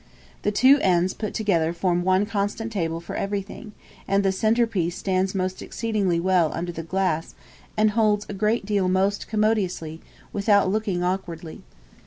The 0.41 0.49
two 0.51 0.79
ends 0.81 1.13
put 1.13 1.35
together 1.35 1.73
form 1.73 2.01
one 2.03 2.25
constant 2.25 2.71
table 2.71 2.99
for 3.01 3.15
everything, 3.15 3.73
and 4.07 4.23
the 4.25 4.31
centre 4.31 4.65
piece 4.65 4.97
stands 4.97 5.35
exceedingly 5.61 6.19
well 6.19 6.51
under 6.55 6.71
the 6.71 6.81
glass, 6.81 7.35
and 7.77 7.91
holds 7.91 8.25
a 8.27 8.33
great 8.33 8.65
deal 8.65 8.89
most 8.89 9.27
commodiously, 9.27 10.01
without 10.33 10.71
looking 10.71 11.03
awkwardly. 11.03 11.61